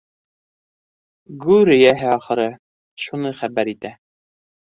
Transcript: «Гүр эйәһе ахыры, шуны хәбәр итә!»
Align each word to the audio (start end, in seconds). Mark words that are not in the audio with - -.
«Гүр 1.43 1.71
эйәһе 1.75 2.09
ахыры, 2.13 2.47
шуны 3.05 3.35
хәбәр 3.43 3.73
итә!» 3.77 3.93